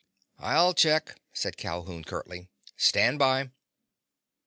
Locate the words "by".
3.19-3.51